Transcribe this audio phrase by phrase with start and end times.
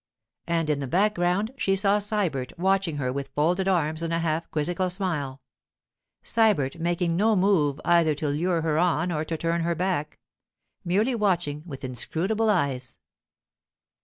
[0.47, 4.49] And in the background she saw Sybert watching her with folded arms and a half
[4.49, 11.13] quizzical smile—Sybert making no move either to lure her on or to turn her back—merely
[11.13, 12.97] watching with inscrutable eyes.